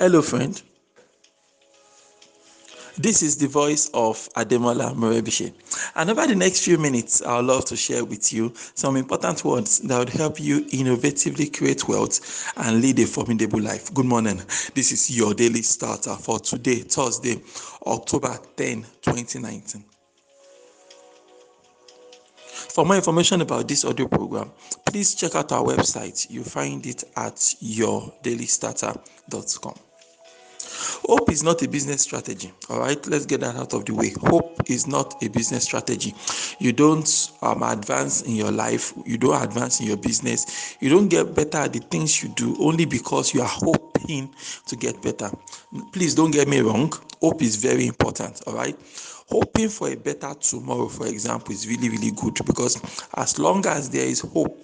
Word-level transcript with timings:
Hello, 0.00 0.22
friend. 0.22 0.62
This 2.96 3.20
is 3.20 3.36
the 3.36 3.48
voice 3.48 3.90
of 3.92 4.28
Ademola 4.36 4.94
Morebishe. 4.94 5.52
And 5.96 6.08
over 6.08 6.24
the 6.24 6.36
next 6.36 6.64
few 6.64 6.78
minutes, 6.78 7.20
I 7.20 7.38
would 7.38 7.46
love 7.46 7.64
to 7.64 7.74
share 7.74 8.04
with 8.04 8.32
you 8.32 8.54
some 8.76 8.96
important 8.96 9.44
words 9.44 9.80
that 9.80 9.98
would 9.98 10.10
help 10.10 10.38
you 10.38 10.64
innovatively 10.66 11.52
create 11.52 11.88
wealth 11.88 12.48
and 12.58 12.80
lead 12.80 13.00
a 13.00 13.06
formidable 13.06 13.60
life. 13.60 13.92
Good 13.92 14.06
morning. 14.06 14.40
This 14.72 14.92
is 14.92 15.10
your 15.10 15.34
daily 15.34 15.62
starter 15.62 16.14
for 16.14 16.38
today, 16.38 16.76
Thursday, 16.76 17.42
October 17.84 18.38
10, 18.56 18.82
2019. 19.02 19.84
For 22.46 22.86
more 22.86 22.94
information 22.94 23.40
about 23.40 23.66
this 23.66 23.84
audio 23.84 24.06
program, 24.06 24.52
please 24.86 25.16
check 25.16 25.34
out 25.34 25.50
our 25.50 25.64
website. 25.64 26.30
You 26.30 26.44
find 26.44 26.86
it 26.86 27.02
at 27.16 27.34
yourdailystarter.com. 27.34 29.87
Hope 31.04 31.30
is 31.30 31.42
not 31.42 31.62
a 31.62 31.68
business 31.68 32.02
strategy. 32.02 32.52
All 32.68 32.80
right, 32.80 33.04
let's 33.06 33.26
get 33.26 33.40
that 33.40 33.56
out 33.56 33.72
of 33.74 33.84
the 33.84 33.94
way. 33.94 34.12
Hope 34.20 34.60
is 34.70 34.86
not 34.86 35.22
a 35.22 35.28
business 35.28 35.64
strategy. 35.64 36.14
You 36.58 36.72
don't 36.72 37.32
um, 37.42 37.62
advance 37.62 38.22
in 38.22 38.34
your 38.34 38.50
life, 38.50 38.92
you 39.06 39.18
don't 39.18 39.40
advance 39.42 39.80
in 39.80 39.86
your 39.86 39.96
business, 39.96 40.76
you 40.80 40.90
don't 40.90 41.08
get 41.08 41.34
better 41.34 41.58
at 41.58 41.72
the 41.72 41.80
things 41.80 42.22
you 42.22 42.28
do 42.30 42.56
only 42.60 42.84
because 42.84 43.32
you 43.32 43.40
are 43.42 43.48
hoping 43.98 44.34
to 44.66 44.76
get 44.76 45.00
better. 45.02 45.30
Please 45.92 46.14
don't 46.14 46.30
get 46.30 46.48
me 46.48 46.60
wrong, 46.60 46.92
hope 47.20 47.42
is 47.42 47.56
very 47.56 47.86
important. 47.86 48.42
All 48.46 48.54
right 48.54 48.76
hoping 49.30 49.68
for 49.68 49.90
a 49.90 49.96
better 49.96 50.32
tomorrow, 50.40 50.88
for 50.88 51.06
example, 51.06 51.52
is 51.52 51.68
really, 51.68 51.88
really 51.88 52.10
good 52.12 52.34
because 52.46 52.80
as 53.14 53.38
long 53.38 53.64
as 53.66 53.90
there 53.90 54.06
is 54.06 54.20
hope, 54.20 54.56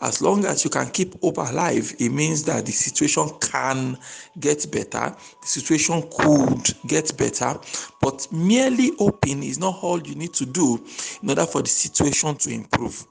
as 0.00 0.20
long 0.20 0.44
as 0.44 0.64
you 0.64 0.70
can 0.70 0.90
keep 0.90 1.18
hope 1.20 1.38
alive, 1.38 1.94
it 1.98 2.10
means 2.10 2.44
that 2.44 2.66
the 2.66 2.72
situation 2.72 3.28
can 3.40 3.96
get 4.38 4.70
better, 4.70 5.14
the 5.40 5.46
situation 5.46 6.02
could 6.10 6.74
get 6.86 7.16
better, 7.16 7.58
but 8.00 8.26
merely 8.30 8.92
hoping 8.98 9.42
is 9.42 9.58
not 9.58 9.78
all 9.82 10.00
you 10.02 10.14
need 10.14 10.34
to 10.34 10.44
do 10.44 10.82
in 11.22 11.30
order 11.30 11.46
for 11.46 11.62
the 11.62 11.68
situation 11.68 12.36
to 12.36 12.50
improve. 12.50 13.06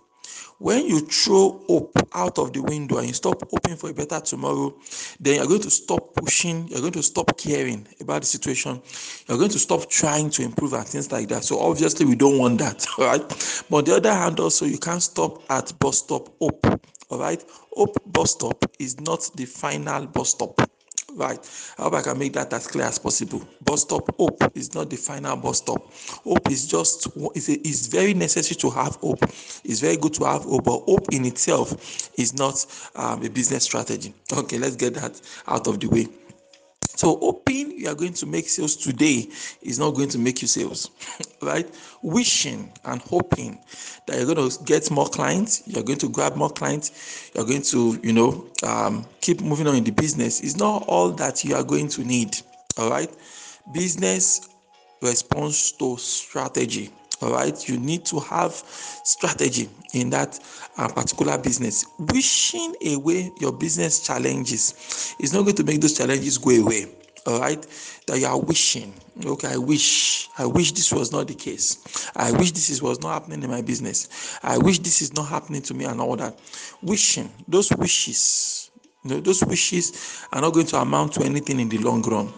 When 0.59 0.85
you 0.85 1.01
throw 1.01 1.63
hope 1.67 1.97
out 2.13 2.39
of 2.39 2.53
the 2.53 2.61
window 2.61 2.97
and 2.97 3.07
you 3.07 3.13
stop 3.13 3.41
hoping 3.49 3.75
for 3.75 3.89
a 3.89 3.93
better 3.93 4.19
tomorrow, 4.19 4.73
then 5.19 5.35
you're 5.35 5.47
going 5.47 5.61
to 5.61 5.69
stop 5.69 6.13
pushing, 6.15 6.67
you're 6.67 6.81
going 6.81 6.93
to 6.93 7.03
stop 7.03 7.37
caring 7.37 7.87
about 7.99 8.21
the 8.21 8.27
situation, 8.27 8.81
you're 9.27 9.37
going 9.37 9.49
to 9.51 9.59
stop 9.59 9.89
trying 9.89 10.29
to 10.31 10.43
improve 10.43 10.73
and 10.73 10.85
things 10.85 11.11
like 11.11 11.27
that. 11.29 11.43
So 11.43 11.59
obviously 11.59 12.05
we 12.05 12.15
don't 12.15 12.37
want 12.37 12.59
that, 12.59 12.85
right? 12.97 13.27
But 13.69 13.77
on 13.77 13.83
the 13.83 13.95
other 13.95 14.13
hand, 14.13 14.39
also 14.39 14.65
you 14.65 14.77
can't 14.77 15.03
stop 15.03 15.43
at 15.51 15.77
bus 15.79 15.99
stop 15.99 16.29
hope. 16.39 16.65
All 17.09 17.19
right, 17.19 17.43
hope 17.75 17.97
bus 18.07 18.31
stop 18.31 18.65
is 18.79 18.99
not 19.01 19.29
the 19.35 19.45
final 19.45 20.07
bus 20.07 20.29
stop 20.29 20.59
right. 21.15 21.39
I 21.77 21.83
hope 21.83 21.93
i 21.93 22.01
can 22.01 22.17
make 22.17 22.33
that 22.33 22.53
as 22.53 22.67
clear 22.67 22.85
as 22.85 22.99
possible? 22.99 23.41
Bus 23.63 23.81
stop 23.81 24.15
hope 24.17 24.51
is 24.55 24.73
not 24.73 24.89
the 24.89 24.97
final 24.97 25.35
bus 25.37 25.57
stop. 25.57 25.91
Hope 26.23 26.51
is 26.51 26.67
just 26.67 27.07
it's, 27.33 27.49
a, 27.49 27.67
is 27.67 27.87
very 27.87 28.13
necessary 28.13 28.55
to 28.57 28.69
have 28.69 28.95
hope. 28.97 29.23
It's 29.63 29.79
very 29.79 29.97
good 29.97 30.13
to 30.15 30.25
have 30.25 30.43
hope 30.43 30.63
but 30.65 30.79
hope 30.81 31.07
in 31.11 31.25
itself 31.25 32.09
is 32.17 32.33
not 32.33 32.65
um, 32.95 33.23
a 33.23 33.29
business 33.29 33.63
strategy. 33.63 34.13
Okay 34.31 34.57
let's 34.57 34.75
get 34.75 34.93
that 34.95 35.19
out 35.47 35.67
of 35.67 35.79
the 35.79 35.87
way 35.87 36.07
so 36.95 37.17
hoping 37.17 37.77
you 37.77 37.89
are 37.89 37.95
going 37.95 38.13
to 38.13 38.25
make 38.25 38.47
sales 38.47 38.75
today 38.75 39.27
is 39.61 39.79
not 39.79 39.91
going 39.91 40.09
to 40.09 40.17
make 40.17 40.41
you 40.41 40.47
sales, 40.47 40.89
right? 41.41 41.69
Wishing 42.01 42.71
and 42.85 43.01
hoping 43.01 43.59
that 44.07 44.17
you're 44.17 44.33
going 44.33 44.49
to 44.49 44.63
get 44.63 44.89
more 44.89 45.07
clients, 45.07 45.63
you're 45.65 45.83
going 45.83 45.99
to 45.99 46.09
grab 46.09 46.35
more 46.35 46.49
clients, 46.49 47.31
you're 47.35 47.45
going 47.45 47.61
to, 47.63 47.99
you 48.01 48.13
know, 48.13 48.45
um, 48.63 49.05
keep 49.21 49.41
moving 49.41 49.67
on 49.67 49.75
in 49.75 49.83
the 49.83 49.91
business 49.91 50.41
is 50.41 50.57
not 50.57 50.83
all 50.87 51.11
that 51.11 51.43
you 51.43 51.55
are 51.55 51.63
going 51.63 51.87
to 51.89 52.03
need. 52.03 52.37
All 52.77 52.89
right, 52.89 53.11
business 53.73 54.49
responds 55.01 55.71
to 55.73 55.97
strategy. 55.97 56.91
All 57.21 57.31
right, 57.31 57.69
you 57.69 57.77
need 57.79 58.05
to 58.07 58.19
have 58.19 58.51
strategy 58.53 59.69
in 59.93 60.09
that 60.09 60.39
uh, 60.77 60.87
particular 60.89 61.37
business. 61.37 61.85
Wishing 61.97 62.75
away 62.85 63.31
your 63.39 63.53
business 63.53 64.05
challenges 64.05 65.15
is 65.19 65.33
not 65.33 65.43
going 65.43 65.55
to 65.55 65.63
make 65.63 65.81
those 65.81 65.97
challenges 65.97 66.37
go 66.37 66.51
away. 66.51 66.87
All 67.25 67.39
right, 67.39 67.65
that 68.07 68.19
you 68.19 68.27
are 68.27 68.39
wishing. 68.39 68.93
Okay, 69.25 69.47
I 69.47 69.57
wish, 69.57 70.29
I 70.37 70.45
wish 70.45 70.73
this 70.73 70.91
was 70.91 71.11
not 71.11 71.27
the 71.27 71.33
case. 71.33 72.09
I 72.15 72.31
wish 72.31 72.51
this 72.51 72.69
is, 72.69 72.83
was 72.83 73.01
not 73.01 73.13
happening 73.13 73.41
in 73.41 73.49
my 73.49 73.61
business. 73.61 74.37
I 74.43 74.57
wish 74.57 74.79
this 74.79 75.01
is 75.01 75.13
not 75.13 75.27
happening 75.27 75.61
to 75.63 75.73
me 75.73 75.85
and 75.85 75.99
all 75.99 76.15
that. 76.17 76.37
Wishing 76.83 77.31
those 77.47 77.71
wishes 77.71 78.65
you 79.05 79.11
know, 79.11 79.19
those 79.21 79.43
wishes 79.45 80.25
are 80.33 80.41
not 80.41 80.53
going 80.53 80.65
to 80.65 80.77
amount 80.77 81.13
to 81.13 81.23
anything 81.23 81.59
in 81.59 81.69
the 81.69 81.77
long 81.77 82.01
run. 82.01 82.33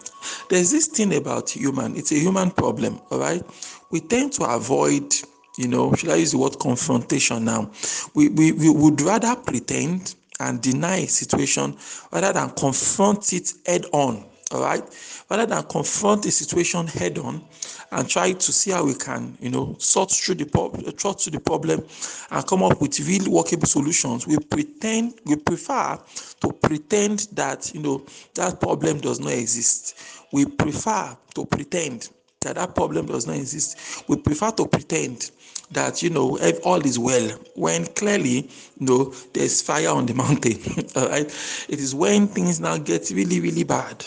There's 0.49 0.69
this 0.69 0.87
thing 0.87 1.15
about 1.15 1.49
human, 1.49 1.95
it's 1.95 2.11
a 2.11 2.19
human 2.19 2.51
problem, 2.51 2.99
all 3.09 3.19
right? 3.19 3.41
We 3.89 4.01
tend 4.01 4.33
to 4.33 4.43
avoid, 4.45 5.13
you 5.57 5.67
know, 5.67 5.93
should 5.93 6.09
I 6.09 6.15
use 6.15 6.31
the 6.31 6.37
word 6.37 6.59
confrontation 6.59 7.45
now? 7.45 7.71
We, 8.13 8.29
we, 8.29 8.51
we 8.51 8.69
would 8.69 9.01
rather 9.01 9.35
pretend 9.35 10.15
and 10.39 10.61
deny 10.61 10.97
a 10.97 11.07
situation 11.07 11.75
rather 12.11 12.33
than 12.33 12.49
confront 12.51 13.33
it 13.33 13.53
head 13.65 13.85
on 13.91 14.25
all 14.51 14.61
right? 14.61 14.83
Rather 15.29 15.45
than 15.45 15.63
confront 15.63 16.25
a 16.25 16.31
situation 16.31 16.87
head 16.87 17.17
on 17.17 17.43
and 17.91 18.07
try 18.07 18.31
to 18.31 18.51
see 18.51 18.71
how 18.71 18.85
we 18.85 18.93
can 18.93 19.37
you 19.41 19.49
know 19.49 19.75
sort 19.79 20.11
through 20.11 20.35
the 20.35 20.45
problem 20.45 20.97
sort 20.97 21.21
through 21.21 21.31
the 21.31 21.39
problem 21.39 21.83
and 22.31 22.47
come 22.47 22.63
up 22.63 22.79
with 22.81 22.99
real 23.01 23.29
workable 23.29 23.67
solutions. 23.67 24.25
We 24.25 24.37
pretend 24.37 25.19
we 25.25 25.35
prefer 25.35 25.99
to 26.41 26.53
pretend 26.53 27.27
that 27.33 27.73
you 27.73 27.81
know 27.81 28.05
that 28.35 28.59
problem 28.59 28.99
does 28.99 29.19
not 29.19 29.33
exist. 29.33 29.97
We 30.31 30.45
prefer 30.45 31.17
to 31.35 31.45
pretend 31.45 32.09
that 32.41 32.55
that 32.55 32.75
problem 32.75 33.05
does 33.07 33.27
not 33.27 33.35
exist. 33.37 34.03
We 34.07 34.17
prefer 34.17 34.51
to 34.51 34.67
pretend 34.67 35.31
that 35.71 36.01
you 36.01 36.09
know 36.09 36.37
if 36.37 36.65
all 36.65 36.85
is 36.85 36.97
well 36.97 37.29
when 37.55 37.85
clearly 37.87 38.49
you 38.79 38.85
know 38.87 39.03
there's 39.33 39.61
fire 39.61 39.89
on 39.89 40.05
the 40.05 40.13
mountain 40.13 40.57
all 40.95 41.09
right? 41.09 41.25
It 41.67 41.79
is 41.79 41.93
when 41.93 42.27
things 42.27 42.59
now 42.59 42.77
get 42.77 43.09
really 43.09 43.39
really 43.39 43.63
bad 43.63 44.05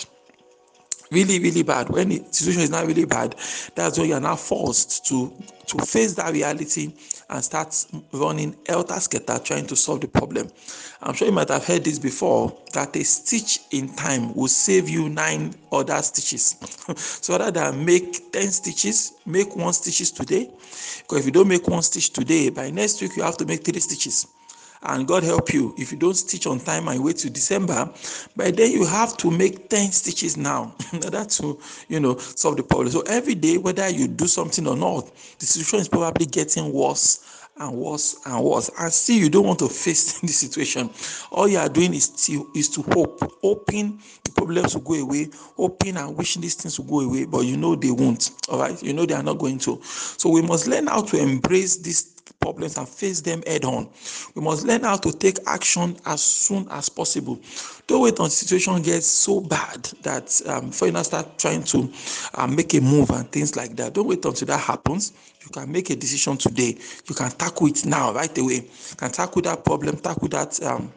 really 1.10 1.38
really 1.38 1.62
bad. 1.62 1.88
When 1.88 2.08
the 2.08 2.24
situation 2.30 2.62
is 2.62 2.70
not 2.70 2.86
really 2.86 3.04
bad 3.04 3.34
that's 3.74 3.98
when 3.98 4.08
you're 4.08 4.20
now 4.20 4.36
forced 4.36 5.06
to 5.06 5.32
to 5.66 5.78
face 5.84 6.14
that 6.14 6.32
reality 6.32 6.92
and 7.30 7.44
start 7.44 7.86
running 8.12 8.54
elter 8.64 8.98
skelter 8.98 9.38
trying 9.38 9.66
to 9.66 9.76
solve 9.76 10.00
the 10.00 10.08
problem. 10.08 10.48
I'm 11.02 11.14
sure 11.14 11.28
you 11.28 11.32
might 11.32 11.48
have 11.48 11.64
heard 11.64 11.84
this 11.84 11.98
before 11.98 12.56
that 12.72 12.94
a 12.96 13.04
stitch 13.04 13.60
in 13.70 13.94
time 13.94 14.34
will 14.34 14.48
save 14.48 14.88
you 14.88 15.08
nine 15.08 15.54
other 15.72 16.00
stitches. 16.02 16.56
So 17.22 17.38
rather 17.38 17.52
than 17.52 17.84
make 17.84 18.32
10 18.32 18.50
stitches 18.50 19.14
make 19.26 19.54
one 19.54 19.72
stitches 19.72 20.10
today. 20.10 20.50
Because 21.02 21.18
if 21.20 21.26
you 21.26 21.32
don't 21.32 21.48
make 21.48 21.66
one 21.68 21.82
stitch 21.82 22.12
today 22.12 22.50
by 22.50 22.70
next 22.70 23.00
week 23.00 23.16
you 23.16 23.22
have 23.22 23.36
to 23.38 23.46
make 23.46 23.64
three 23.64 23.80
stitches 23.80 24.26
and 24.82 25.06
God 25.06 25.22
help 25.22 25.52
you 25.52 25.74
if 25.76 25.92
you 25.92 25.98
don't 25.98 26.14
stitch 26.14 26.46
on 26.46 26.58
time 26.58 26.88
and 26.88 27.02
wait 27.02 27.18
till 27.18 27.32
December, 27.32 27.92
by 28.36 28.50
then 28.50 28.72
you 28.72 28.86
have 28.86 29.16
to 29.18 29.30
make 29.30 29.68
10 29.68 29.92
stitches 29.92 30.36
now 30.36 30.74
order 30.92 31.24
to, 31.24 31.58
you 31.88 32.00
know, 32.00 32.16
solve 32.16 32.56
the 32.56 32.62
problem. 32.62 32.90
So 32.90 33.02
every 33.02 33.34
day, 33.34 33.58
whether 33.58 33.88
you 33.88 34.08
do 34.08 34.26
something 34.26 34.66
or 34.66 34.76
not, 34.76 35.10
the 35.38 35.46
situation 35.46 35.80
is 35.80 35.88
probably 35.88 36.26
getting 36.26 36.72
worse 36.72 37.40
and 37.58 37.76
worse 37.76 38.16
and 38.26 38.42
worse. 38.42 38.70
And 38.78 38.92
still, 38.92 39.16
you 39.16 39.28
don't 39.28 39.46
want 39.46 39.58
to 39.60 39.68
face 39.68 40.20
the 40.20 40.28
situation. 40.28 40.90
All 41.30 41.46
you 41.46 41.58
are 41.58 41.68
doing 41.68 41.94
is 41.94 42.08
to 42.26 42.50
is 42.54 42.68
to 42.70 42.82
hope, 42.82 43.20
hoping 43.42 44.00
problems 44.40 44.74
will 44.74 44.82
go 44.82 44.94
away, 44.94 45.28
hoping 45.56 45.98
and 45.98 46.16
wishing 46.16 46.40
these 46.40 46.54
things 46.54 46.80
will 46.80 46.86
go 46.86 47.00
away, 47.00 47.26
but 47.26 47.40
you 47.40 47.58
know 47.58 47.74
they 47.76 47.90
won't. 47.90 48.30
All 48.48 48.58
right, 48.58 48.82
you 48.82 48.94
know 48.94 49.04
they 49.04 49.12
are 49.12 49.22
not 49.22 49.38
going 49.38 49.58
to. 49.58 49.78
So 49.82 50.30
we 50.30 50.40
must 50.40 50.66
learn 50.66 50.86
how 50.86 51.02
to 51.02 51.18
embrace 51.18 51.76
these 51.76 52.14
problems 52.40 52.78
and 52.78 52.88
face 52.88 53.20
them 53.20 53.42
head 53.46 53.66
on. 53.66 53.90
We 54.34 54.40
must 54.40 54.64
learn 54.64 54.82
how 54.84 54.96
to 54.96 55.12
take 55.12 55.36
action 55.46 55.98
as 56.06 56.22
soon 56.22 56.66
as 56.70 56.88
possible. 56.88 57.38
Don't 57.86 58.00
wait 58.00 58.12
until 58.12 58.24
the 58.24 58.30
situation 58.30 58.80
gets 58.80 59.06
so 59.06 59.42
bad 59.42 59.84
that 60.02 60.40
um, 60.46 60.70
before 60.70 60.88
you 60.88 60.92
now 60.92 61.02
start 61.02 61.38
trying 61.38 61.64
to 61.64 61.92
uh, 62.34 62.46
make 62.46 62.72
a 62.72 62.80
move 62.80 63.10
and 63.10 63.30
things 63.30 63.56
like 63.56 63.76
that. 63.76 63.92
Don't 63.92 64.08
wait 64.08 64.24
until 64.24 64.46
that 64.46 64.60
happens. 64.60 65.12
You 65.42 65.50
can 65.50 65.70
make 65.70 65.90
a 65.90 65.96
decision 65.96 66.38
today. 66.38 66.78
You 67.06 67.14
can 67.14 67.30
tackle 67.30 67.66
it 67.66 67.84
now, 67.84 68.14
right 68.14 68.36
away. 68.38 68.54
You 68.54 68.96
can 68.96 69.10
tackle 69.10 69.42
that 69.42 69.66
problem, 69.66 69.98
tackle 69.98 70.28
that. 70.28 70.62
Um, 70.62 70.90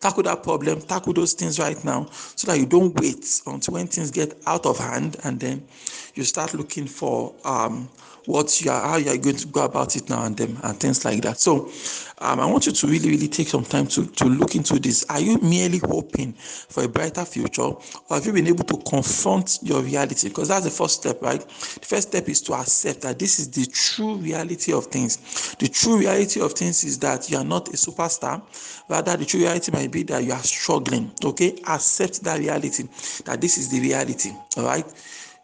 tackle 0.00 0.22
that 0.24 0.42
problem, 0.42 0.80
tackle 0.80 1.12
those 1.12 1.32
things 1.32 1.58
right 1.58 1.82
now 1.84 2.06
so 2.10 2.50
that 2.50 2.58
you 2.58 2.66
don't 2.66 2.98
wait 3.00 3.40
until 3.46 3.74
when 3.74 3.86
things 3.86 4.10
get 4.10 4.34
out 4.46 4.66
of 4.66 4.78
hand 4.78 5.16
and 5.24 5.40
then 5.40 5.66
you 6.14 6.24
start 6.24 6.54
looking 6.54 6.86
for 6.86 7.34
um, 7.44 7.88
what 8.26 8.60
you 8.60 8.70
are, 8.70 8.80
how 8.80 8.96
you 8.96 9.10
are 9.10 9.16
going 9.16 9.36
to 9.36 9.46
go 9.48 9.64
about 9.64 9.96
it 9.96 10.08
now 10.08 10.24
and 10.24 10.36
then, 10.36 10.56
and 10.62 10.78
things 10.78 11.04
like 11.04 11.22
that. 11.22 11.38
So, 11.38 11.70
um, 12.18 12.38
I 12.38 12.46
want 12.46 12.66
you 12.66 12.72
to 12.72 12.86
really, 12.86 13.08
really 13.10 13.28
take 13.28 13.48
some 13.48 13.64
time 13.64 13.86
to, 13.88 14.06
to 14.06 14.24
look 14.26 14.54
into 14.54 14.78
this. 14.78 15.06
Are 15.08 15.20
you 15.20 15.38
merely 15.38 15.78
hoping 15.78 16.34
for 16.34 16.84
a 16.84 16.88
brighter 16.88 17.24
future, 17.24 17.62
or 17.62 17.80
have 18.10 18.26
you 18.26 18.32
been 18.32 18.46
able 18.46 18.64
to 18.64 18.76
confront 18.88 19.58
your 19.62 19.80
reality? 19.80 20.28
Because 20.28 20.48
that's 20.48 20.64
the 20.64 20.70
first 20.70 21.00
step, 21.00 21.22
right? 21.22 21.40
The 21.40 21.86
first 21.86 22.08
step 22.08 22.28
is 22.28 22.42
to 22.42 22.54
accept 22.54 23.00
that 23.02 23.18
this 23.18 23.38
is 23.38 23.50
the 23.50 23.66
true 23.72 24.16
reality 24.16 24.72
of 24.72 24.86
things. 24.86 25.54
The 25.58 25.68
true 25.68 25.98
reality 25.98 26.40
of 26.40 26.52
things 26.52 26.84
is 26.84 26.98
that 26.98 27.30
you 27.30 27.38
are 27.38 27.44
not 27.44 27.68
a 27.68 27.72
superstar, 27.72 28.42
rather, 28.88 29.16
the 29.16 29.24
true 29.24 29.40
reality 29.40 29.59
might 29.68 29.90
be 29.90 30.02
that 30.04 30.24
you 30.24 30.32
are 30.32 30.42
struggling. 30.42 31.10
Okay, 31.24 31.60
accept 31.66 32.22
that 32.24 32.38
reality, 32.38 32.84
that 33.24 33.40
this 33.40 33.58
is 33.58 33.68
the 33.70 33.80
reality, 33.80 34.30
all 34.56 34.64
right? 34.64 34.86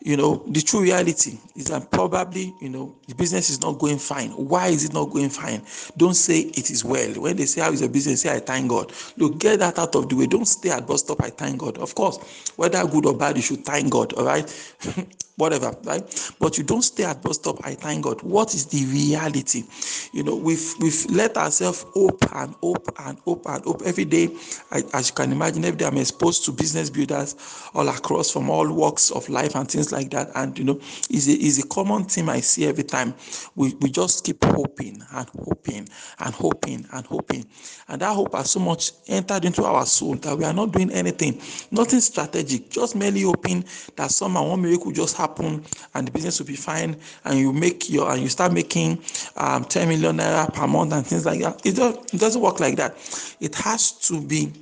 You 0.00 0.16
know 0.16 0.44
the 0.46 0.60
true 0.60 0.82
reality 0.82 1.38
is 1.56 1.64
that 1.66 1.90
probably 1.90 2.54
you 2.60 2.68
know 2.68 2.94
the 3.08 3.14
business 3.14 3.50
is 3.50 3.60
not 3.60 3.78
going 3.78 3.98
fine. 3.98 4.30
Why 4.30 4.68
is 4.68 4.84
it 4.84 4.92
not 4.92 5.10
going 5.10 5.30
fine? 5.30 5.62
Don't 5.96 6.14
say 6.14 6.40
it 6.40 6.70
is 6.70 6.84
well. 6.84 7.12
When 7.14 7.36
they 7.36 7.46
say 7.46 7.62
how 7.62 7.72
is 7.72 7.80
your 7.80 7.90
business? 7.90 8.20
Say 8.20 8.32
i 8.32 8.38
thank 8.38 8.68
god. 8.68 8.92
Look 9.16 9.38
get 9.38 9.58
that 9.60 9.78
out 9.78 9.96
of 9.96 10.08
the 10.08 10.14
way. 10.14 10.26
Don't 10.26 10.44
stay 10.46 10.70
at 10.70 10.86
bus 10.86 11.00
stop 11.00 11.22
i 11.22 11.30
thank 11.30 11.58
god. 11.58 11.78
Of 11.78 11.94
course 11.94 12.18
whether 12.56 12.86
good 12.86 13.06
or 13.06 13.16
bad 13.16 13.36
you 13.36 13.42
should 13.42 13.64
thank 13.64 13.90
god 13.90 14.12
all 14.14 14.24
right 14.24 14.46
whatever, 15.36 15.74
right? 15.84 16.02
But 16.40 16.58
you 16.58 16.64
don't 16.64 16.82
stay 16.82 17.04
at 17.04 17.22
bus 17.22 17.36
stop. 17.36 17.58
I 17.64 17.74
thank 17.74 18.04
God. 18.04 18.22
What 18.22 18.54
is 18.54 18.66
the 18.66 18.84
reality? 18.86 19.64
You 20.12 20.22
know, 20.22 20.34
we've 20.34 20.74
we've 20.80 21.06
let 21.10 21.36
ourselves 21.36 21.84
hope 21.94 22.24
and 22.34 22.54
hope 22.56 22.88
and 22.98 23.18
hope 23.20 23.46
and 23.46 23.62
hope 23.64 23.82
every 23.84 24.04
day. 24.04 24.30
I, 24.70 24.82
as 24.94 25.10
you 25.10 25.14
can 25.14 25.32
imagine, 25.32 25.64
every 25.64 25.76
day 25.78 25.86
I'm 25.86 25.98
exposed 25.98 26.44
to 26.46 26.52
business 26.52 26.90
builders 26.90 27.36
all 27.74 27.88
across 27.88 28.30
from 28.30 28.50
all 28.50 28.70
walks 28.72 29.10
of 29.10 29.28
life 29.28 29.54
and 29.54 29.70
things 29.70 29.92
like 29.92 30.10
that. 30.10 30.30
And 30.34 30.58
you 30.58 30.64
know, 30.64 30.80
is 31.10 31.28
a 31.28 31.32
is 31.32 31.62
a 31.62 31.66
common 31.68 32.04
theme 32.04 32.30
I 32.30 32.40
see 32.40 32.66
every 32.66 32.84
time. 32.84 33.14
We 33.54 33.74
we 33.80 33.90
just 33.90 34.24
keep 34.24 34.42
hoping 34.44 35.02
and 35.12 35.28
hoping 35.28 35.88
and 36.18 36.34
hoping 36.34 36.86
and 36.92 37.06
hoping, 37.06 37.46
and 37.88 38.00
that 38.00 38.14
hope 38.14 38.34
has 38.34 38.50
so 38.50 38.60
much 38.60 38.92
entered 39.08 39.44
into 39.44 39.64
our 39.64 39.84
soul 39.84 40.14
that 40.16 40.36
we 40.36 40.44
are 40.44 40.54
not 40.54 40.72
doing 40.72 40.90
anything, 40.92 41.40
nothing 41.70 42.00
strategic, 42.00 42.70
just 42.70 42.96
merely 42.96 43.22
hoping 43.22 43.64
that 43.96 44.10
somehow 44.10 44.48
one 44.48 44.62
miracle 44.62 44.92
just 44.92 45.16
happen 45.16 45.25
happen 45.26 45.64
and 45.94 46.06
the 46.06 46.12
business 46.12 46.38
will 46.38 46.46
be 46.46 46.56
fine 46.56 46.96
and 47.24 47.38
you 47.38 47.52
make 47.52 47.90
your 47.90 48.10
and 48.10 48.22
you 48.22 48.28
start 48.28 48.52
making 48.52 49.02
um, 49.36 49.64
10 49.64 49.88
million 49.88 50.16
naira 50.18 50.52
per 50.52 50.66
month 50.66 50.92
and 50.92 51.06
things 51.06 51.26
like 51.26 51.40
that. 51.40 51.64
It, 51.64 51.76
does, 51.76 51.96
it 52.12 52.18
doesn't 52.18 52.40
work 52.40 52.60
like 52.60 52.76
that. 52.76 52.94
It 53.40 53.54
has 53.56 53.92
to 54.08 54.20
be 54.20 54.52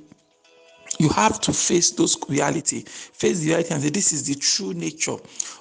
you 0.99 1.09
have 1.09 1.39
to 1.41 1.53
face 1.53 1.91
those 1.91 2.17
reality 2.29 2.83
face 3.15 3.39
the 3.39 3.47
reality 3.47 3.73
and 3.73 3.81
say 3.81 3.89
this 3.89 4.11
is 4.11 4.27
the 4.27 4.35
true 4.35 4.73
nature 4.73 5.15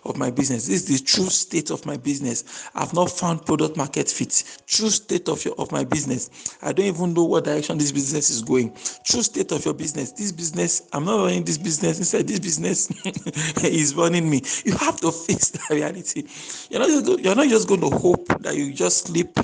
of 0.04 0.16
my 0.16 0.30
business. 0.30 0.66
This 0.66 0.82
is 0.88 1.00
the 1.00 1.04
true 1.04 1.30
state 1.30 1.70
of 1.70 1.86
my 1.86 1.96
business. 1.96 2.68
I've 2.74 2.92
not 2.92 3.10
found 3.10 3.46
product 3.46 3.76
market 3.76 4.08
fit. 4.08 4.44
True 4.66 4.90
state 4.90 5.28
of 5.28 5.44
your 5.44 5.54
of 5.54 5.70
my 5.72 5.84
business. 5.84 6.56
I 6.62 6.72
don't 6.72 6.86
even 6.86 7.14
know 7.14 7.24
what 7.24 7.44
direction 7.44 7.78
this 7.78 7.92
business 7.92 8.28
is 8.28 8.42
going. 8.42 8.76
True 9.04 9.22
state 9.22 9.52
of 9.52 9.64
your 9.64 9.74
business. 9.74 10.12
This 10.12 10.32
business 10.32 10.88
i'm 10.92 11.04
not 11.04 11.24
running 11.24 11.44
this 11.44 11.58
business. 11.58 11.98
Instead 11.98 12.26
this 12.28 12.40
business 12.40 12.90
is 13.64 13.94
running 13.94 14.28
me. 14.28 14.42
You 14.64 14.76
have 14.76 15.00
to 15.00 15.12
face 15.12 15.50
the 15.50 15.74
reality. 15.74 16.24
You're 16.70 16.80
not 16.80 16.88
just, 16.88 17.24
you're 17.24 17.34
not 17.34 17.48
just 17.48 17.68
going 17.68 17.80
to 17.80 17.90
hope 17.90 18.26
that 18.40 18.56
you 18.56 18.72
just 18.72 19.06
sleep 19.06 19.38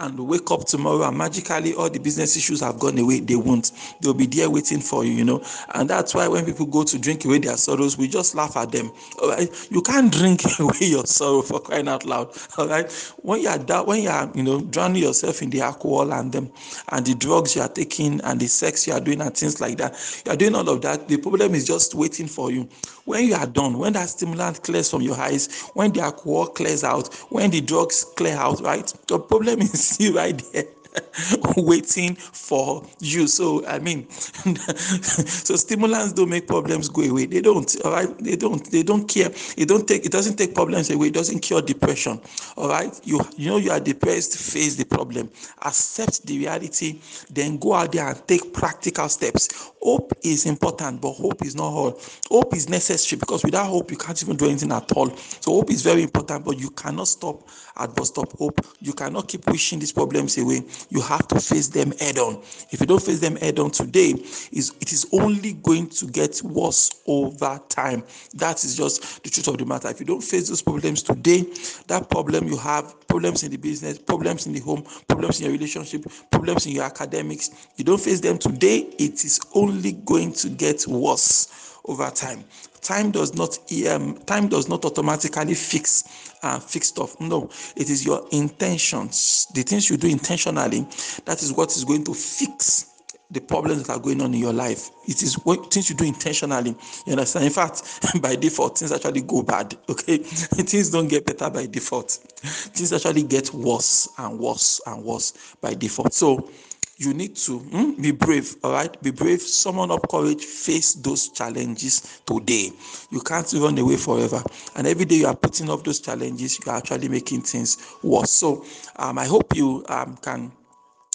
and 0.00 0.18
wake 0.18 0.50
up 0.52 0.64
tomorrow 0.64 1.02
and 1.08 1.18
magically 1.18 1.74
all 1.74 1.90
the 1.90 1.98
business 1.98 2.36
issues 2.36 2.60
have 2.60 2.78
gone 2.78 2.98
away 2.98 3.18
they 3.18 3.34
won't. 3.34 3.72
They'll 4.00 4.14
be 4.14 4.26
there 4.26 4.48
waiting 4.48 4.80
for 4.80 5.04
you 5.04 5.12
you 5.12 5.24
know. 5.24 5.42
And 5.74 5.90
that's 5.90 6.14
why 6.14 6.28
when 6.28 6.44
people 6.44 6.66
go 6.66 6.84
to 6.84 6.98
drink 6.98 7.24
away 7.24 7.38
their 7.38 7.56
sorrows 7.56 7.98
we 7.98 8.06
just 8.06 8.34
laugh 8.34 8.56
at 8.56 8.70
them. 8.70 8.92
All 9.20 9.30
right? 9.30 9.50
You 9.70 9.82
can't 9.82 10.12
drink 10.12 10.42
away 10.60 10.76
your 10.80 11.04
sorrow 11.04 11.42
for 11.42 11.60
crying 11.60 11.88
out 11.88 12.04
loud. 12.04 12.32
All 12.56 12.68
right? 12.68 12.90
When 13.22 13.40
you 13.40 13.48
are 13.48 13.58
that 13.58 13.86
when 13.86 14.02
you 14.02 14.10
are 14.10 14.30
you 14.34 14.42
know 14.44 14.60
drowning 14.60 15.02
yourself 15.02 15.42
in 15.42 15.50
the 15.50 15.62
alcohol 15.62 16.12
and 16.12 16.30
them 16.30 16.52
and 16.92 17.04
the 17.04 17.14
drugs 17.14 17.56
you 17.56 17.62
are 17.62 17.68
taking 17.68 18.20
and 18.22 18.38
the 18.38 18.46
sex 18.46 18.86
you 18.86 18.92
are 18.92 19.00
doing 19.00 19.20
and 19.20 19.36
things 19.36 19.60
like 19.60 19.78
that 19.78 20.22
you 20.24 20.32
are 20.32 20.36
doing 20.36 20.54
all 20.54 20.68
of 20.68 20.80
that 20.82 21.08
the 21.08 21.16
problem 21.16 21.54
is 21.54 21.66
just 21.66 21.94
waiting 21.94 22.28
for 22.28 22.52
you. 22.52 22.68
When 23.04 23.26
you 23.26 23.34
are 23.34 23.46
done 23.46 23.78
when 23.78 23.94
that 23.94 24.10
stimulant 24.10 24.62
clears 24.62 24.90
from 24.90 25.02
your 25.02 25.18
eyes 25.18 25.70
when 25.74 25.92
the 25.92 26.02
alcohol 26.02 26.46
clears 26.46 26.84
out 26.84 27.12
when 27.30 27.50
the 27.50 27.60
drugs 27.60 28.04
clear 28.16 28.36
out 28.36 28.60
right? 28.60 28.92
The 29.08 29.18
problem 29.18 29.60
is 29.62 29.87
see 29.88 30.10
right 30.10 30.42
there 30.52 30.66
waiting 31.56 32.14
for 32.14 32.84
you. 33.00 33.26
So 33.26 33.64
I 33.66 33.78
mean, 33.78 34.08
so 34.10 35.56
stimulants 35.56 36.12
don't 36.12 36.28
make 36.30 36.46
problems 36.46 36.88
go 36.88 37.02
away. 37.02 37.26
They 37.26 37.40
don't. 37.40 37.74
All 37.84 37.92
right. 37.92 38.18
They 38.18 38.36
don't. 38.36 38.70
They 38.70 38.82
don't 38.82 39.08
care. 39.08 39.30
It 39.56 39.68
don't 39.68 39.86
take. 39.86 40.04
It 40.04 40.12
doesn't 40.12 40.36
take 40.36 40.54
problems 40.54 40.90
away. 40.90 41.08
It 41.08 41.14
doesn't 41.14 41.40
cure 41.40 41.62
depression. 41.62 42.20
All 42.56 42.68
right. 42.68 42.98
You 43.04 43.20
you 43.36 43.48
know 43.48 43.56
you 43.56 43.70
are 43.70 43.80
depressed. 43.80 44.38
Face 44.38 44.76
the 44.76 44.84
problem. 44.84 45.30
Accept 45.62 46.26
the 46.26 46.38
reality. 46.38 47.00
Then 47.30 47.58
go 47.58 47.74
out 47.74 47.92
there 47.92 48.08
and 48.08 48.28
take 48.28 48.52
practical 48.52 49.08
steps. 49.08 49.72
Hope 49.82 50.12
is 50.22 50.46
important, 50.46 51.00
but 51.00 51.12
hope 51.12 51.44
is 51.44 51.54
not 51.54 51.72
all. 51.72 52.00
Hope 52.30 52.54
is 52.54 52.68
necessary 52.68 53.18
because 53.18 53.44
without 53.44 53.66
hope 53.66 53.90
you 53.90 53.96
can't 53.96 54.20
even 54.22 54.36
do 54.36 54.46
anything 54.46 54.72
at 54.72 54.90
all. 54.92 55.08
So 55.16 55.52
hope 55.52 55.70
is 55.70 55.82
very 55.82 56.02
important, 56.02 56.44
but 56.44 56.58
you 56.58 56.70
cannot 56.70 57.08
stop 57.08 57.48
at 57.76 57.94
bus 57.94 58.08
stop 58.08 58.32
hope. 58.38 58.60
You 58.80 58.92
cannot 58.92 59.28
keep 59.28 59.46
wishing 59.46 59.78
these 59.78 59.92
problems 59.92 60.36
away 60.38 60.64
you 60.90 61.00
have 61.00 61.26
to 61.28 61.40
face 61.40 61.68
them 61.68 61.92
head 61.98 62.18
on. 62.18 62.36
If 62.70 62.80
you 62.80 62.86
don't 62.86 63.02
face 63.02 63.20
them 63.20 63.36
head 63.36 63.58
on 63.58 63.70
today, 63.70 64.14
is 64.52 64.72
it 64.80 64.92
is 64.92 65.06
only 65.12 65.54
going 65.54 65.88
to 65.90 66.06
get 66.06 66.40
worse 66.42 67.02
over 67.06 67.60
time. 67.68 68.04
That 68.34 68.64
is 68.64 68.76
just 68.76 69.22
the 69.22 69.30
truth 69.30 69.48
of 69.48 69.58
the 69.58 69.66
matter. 69.66 69.88
If 69.88 70.00
you 70.00 70.06
don't 70.06 70.22
face 70.22 70.48
those 70.48 70.62
problems 70.62 71.02
today, 71.02 71.44
that 71.86 72.08
problem 72.10 72.48
you 72.48 72.56
have, 72.58 73.06
problems 73.08 73.42
in 73.42 73.50
the 73.50 73.56
business, 73.56 73.98
problems 73.98 74.46
in 74.46 74.52
the 74.52 74.60
home, 74.60 74.84
problems 75.08 75.40
in 75.40 75.46
your 75.46 75.52
relationship, 75.52 76.04
problems 76.30 76.66
in 76.66 76.72
your 76.72 76.84
academics, 76.84 77.50
you 77.76 77.84
don't 77.84 78.00
face 78.00 78.20
them 78.20 78.38
today, 78.38 78.88
it 78.98 79.24
is 79.24 79.40
only 79.54 79.92
going 79.92 80.32
to 80.32 80.48
get 80.48 80.86
worse 80.86 81.77
over 81.88 82.10
time. 82.10 82.44
Time 82.80 83.10
does 83.10 83.34
not 83.34 83.58
um, 83.90 84.16
time 84.26 84.48
does 84.48 84.68
not 84.68 84.84
automatically 84.84 85.54
fix 85.54 86.36
uh, 86.42 86.60
fix 86.60 86.88
stuff. 86.88 87.20
No, 87.20 87.50
it 87.76 87.90
is 87.90 88.04
your 88.04 88.26
intentions, 88.30 89.48
the 89.54 89.62
things 89.62 89.90
you 89.90 89.96
do 89.96 90.06
intentionally. 90.08 90.86
That 91.24 91.42
is 91.42 91.52
what 91.52 91.74
is 91.76 91.84
going 91.84 92.04
to 92.04 92.14
fix 92.14 92.88
the 93.30 93.40
problems 93.40 93.82
that 93.82 93.92
are 93.92 93.98
going 93.98 94.22
on 94.22 94.32
in 94.32 94.40
your 94.40 94.54
life. 94.54 94.90
It 95.06 95.22
is 95.22 95.34
what 95.44 95.70
things 95.72 95.90
you 95.90 95.96
do 95.96 96.04
intentionally. 96.04 96.74
You 97.06 97.12
understand? 97.12 97.44
In 97.44 97.52
fact, 97.52 97.82
by 98.22 98.36
default, 98.36 98.78
things 98.78 98.92
actually 98.92 99.20
go 99.20 99.42
bad. 99.42 99.76
Okay, 99.88 100.18
things 100.18 100.90
don't 100.90 101.08
get 101.08 101.26
better 101.26 101.50
by 101.50 101.66
default. 101.66 102.10
Things 102.10 102.92
actually 102.92 103.24
get 103.24 103.52
worse 103.52 104.08
and 104.18 104.38
worse 104.38 104.80
and 104.86 105.04
worse 105.04 105.56
by 105.60 105.74
default. 105.74 106.14
So 106.14 106.48
you 106.98 107.14
need 107.14 107.36
to 107.36 107.58
hmm, 107.60 108.02
be 108.02 108.10
brave 108.10 108.56
all 108.64 108.72
right? 108.72 109.00
Be 109.02 109.10
brave. 109.12 109.40
Summon 109.40 109.90
up 109.90 110.08
courage. 110.10 110.44
Face 110.44 110.94
those 110.94 111.28
challenges 111.28 112.20
today. 112.26 112.72
You 113.10 113.20
can't 113.20 113.50
run 113.54 113.78
away 113.78 113.96
forever. 113.96 114.42
And 114.74 114.86
every 114.86 115.04
day 115.04 115.16
you 115.16 115.26
are 115.28 115.36
putting 115.36 115.70
up 115.70 115.84
those 115.84 116.00
challenges 116.00 116.58
you 116.58 116.70
are 116.70 116.76
actually 116.78 117.08
making 117.08 117.42
things 117.42 117.78
worse. 118.02 118.30
So 118.32 118.64
um, 118.96 119.18
i 119.18 119.26
hope 119.26 119.54
you 119.54 119.84
um, 119.88 120.16
can 120.20 120.52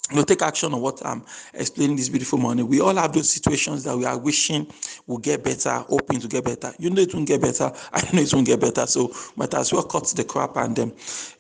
you 0.10 0.18
know, 0.18 0.24
take 0.24 0.42
action 0.42 0.74
on 0.74 0.82
what 0.82 1.04
I'm 1.06 1.24
explaining 1.54 1.96
this 1.96 2.10
beautiful 2.10 2.38
morning. 2.38 2.68
We 2.68 2.82
all 2.82 2.96
have 2.96 3.14
those 3.14 3.30
situations 3.30 3.84
that 3.86 3.98
we 3.98 4.06
are 4.06 4.18
wishing 4.18 4.68
will 5.08 5.18
get 5.18 5.44
better, 5.44 5.72
hoping 5.72 6.20
to 6.20 6.28
get 6.28 6.44
better. 6.44 6.74
You 6.78 6.90
know 6.90 7.02
it 7.02 7.14
won't 7.14 7.28
get 7.28 7.42
better. 7.42 7.72
I 7.94 8.02
know 8.14 8.22
it 8.22 8.34
won't 8.34 8.46
get 8.46 8.60
better. 8.60 8.86
So 8.86 9.14
might 9.38 9.54
as 9.54 9.72
well 9.72 9.84
cut 9.84 10.06
the 10.08 10.26
crap 10.26 10.58
and 10.58 10.78
um, 10.78 10.94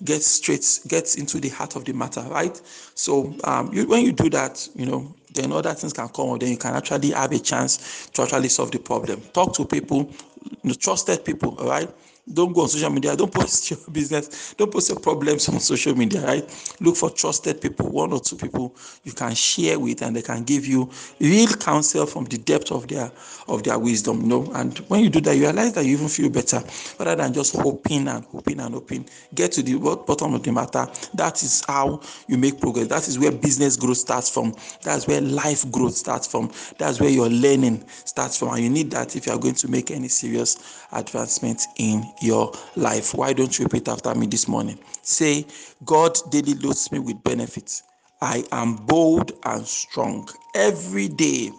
get 0.03 0.23
straight, 0.23 0.79
get 0.87 1.17
into 1.17 1.39
the 1.39 1.49
heart 1.49 1.75
of 1.75 1.83
the 1.83 1.93
matter, 1.93 2.21
right? 2.21 2.59
So 2.95 3.35
um, 3.43 3.73
you, 3.73 3.85
when 3.87 4.05
you 4.05 4.13
do 4.13 4.29
that, 4.29 4.67
you 4.75 4.85
know, 4.85 5.13
then 5.33 5.51
other 5.51 5.73
things 5.73 5.91
can 5.91 6.07
come 6.09 6.29
up. 6.29 6.39
Then 6.39 6.49
you 6.49 6.57
can 6.57 6.73
actually 6.73 7.11
have 7.11 7.33
a 7.33 7.39
chance 7.39 8.07
to 8.13 8.21
actually 8.21 8.49
solve 8.49 8.71
the 8.71 8.79
problem. 8.79 9.19
Talk 9.33 9.53
to 9.55 9.65
people, 9.65 10.09
you 10.45 10.57
know, 10.69 10.73
trusted 10.73 11.25
people, 11.25 11.57
all 11.59 11.67
right? 11.67 11.89
Don't 12.31 12.53
go 12.53 12.61
on 12.61 12.69
social 12.69 12.89
media. 12.89 13.15
Don't 13.15 13.31
post 13.33 13.69
your 13.71 13.79
business. 13.91 14.53
Don't 14.53 14.71
post 14.71 14.89
your 14.89 14.99
problems 14.99 15.49
on 15.49 15.59
social 15.59 15.93
media 15.95 16.25
right? 16.25 16.75
Look 16.79 16.95
for 16.95 17.09
trusted 17.09 17.59
people 17.61 17.89
one 17.89 18.13
or 18.13 18.19
two 18.21 18.37
people 18.37 18.75
you 19.03 19.11
can 19.11 19.35
share 19.35 19.77
with 19.77 20.01
and 20.01 20.15
they 20.15 20.21
can 20.21 20.43
give 20.43 20.65
you 20.65 20.89
real 21.19 21.47
counsel 21.47 22.05
from 22.05 22.25
the 22.25 22.37
depth 22.37 22.71
of 22.71 22.87
their 22.87 23.11
of 23.47 23.63
their 23.63 23.77
wisdom 23.77 24.21
you 24.21 24.27
know? 24.27 24.51
And 24.55 24.77
when 24.89 25.01
you 25.01 25.09
do 25.09 25.19
that 25.21 25.35
you 25.35 25.43
realize 25.43 25.73
that 25.73 25.85
you 25.85 25.93
even 25.93 26.07
feel 26.07 26.29
better 26.29 26.63
rather 26.97 27.15
than 27.15 27.33
just 27.33 27.55
hoping 27.55 28.07
and 28.07 28.23
hoping 28.25 28.59
and 28.61 28.73
hoping. 28.73 29.07
Get 29.35 29.51
to 29.53 29.63
the 29.63 29.75
bottom 29.77 30.33
of 30.33 30.43
the 30.43 30.51
matter. 30.51 30.87
That 31.15 31.43
is 31.43 31.63
how 31.67 32.01
you 32.27 32.37
make 32.37 32.59
progress. 32.59 32.87
That 32.87 33.07
is 33.07 33.19
where 33.19 33.31
business 33.31 33.75
growth 33.75 33.97
starts 33.97 34.29
from. 34.29 34.55
That's 34.81 35.07
where 35.07 35.19
life 35.19 35.69
growth 35.71 35.95
starts 35.95 36.27
from. 36.27 36.51
That's 36.77 37.01
where 37.01 37.09
your 37.09 37.29
learning 37.29 37.83
starts 38.05 38.37
from. 38.37 38.49
And 38.49 38.63
you 38.63 38.69
need 38.69 38.91
that 38.91 39.15
if 39.17 39.25
you 39.25 39.33
are 39.33 39.39
going 39.39 39.55
to 39.55 39.67
make 39.67 39.91
any 39.91 40.07
serious 40.07 40.85
advancement 40.93 41.63
in 41.77 42.12
your 42.21 42.51
life. 42.75 43.13
Why 43.13 43.33
don't 43.33 43.57
you 43.57 43.65
repeat 43.65 43.87
after 43.87 44.13
me 44.15 44.27
this 44.27 44.47
morning? 44.47 44.79
Say, 45.01 45.45
God 45.85 46.17
daily 46.29 46.53
loads 46.55 46.91
me 46.91 46.99
with 46.99 47.23
benefits. 47.23 47.83
I 48.21 48.43
am 48.51 48.75
bold 48.75 49.33
and 49.43 49.65
strong 49.67 50.29
every 50.55 51.09
day, 51.09 51.51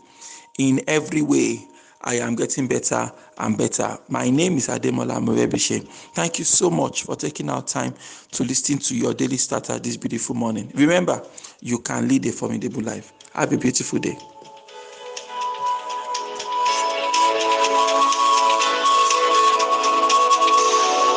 in 0.58 0.80
every 0.86 1.22
way. 1.22 1.66
I 2.02 2.16
am 2.16 2.34
getting 2.36 2.68
better 2.68 3.10
and 3.38 3.56
better. 3.56 3.98
My 4.08 4.28
name 4.30 4.56
is 4.58 4.68
Ademola 4.68 5.24
Morebishe. 5.24 5.86
Thank 6.14 6.38
you 6.38 6.44
so 6.44 6.70
much 6.70 7.02
for 7.02 7.16
taking 7.16 7.48
our 7.48 7.62
time 7.62 7.94
to 8.32 8.44
listen 8.44 8.78
to 8.78 8.96
your 8.96 9.14
daily 9.14 9.38
starter 9.38 9.78
this 9.78 9.96
beautiful 9.96 10.34
morning. 10.34 10.70
Remember, 10.74 11.22
you 11.60 11.78
can 11.78 12.06
lead 12.08 12.26
a 12.26 12.32
formidable 12.32 12.82
life. 12.82 13.12
Have 13.34 13.52
a 13.52 13.58
beautiful 13.58 13.98
day. 13.98 14.18